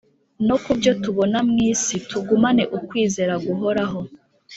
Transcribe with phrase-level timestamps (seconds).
[0.47, 3.99] Noku byo tubona mu isi tugumane ukwizera guhoraho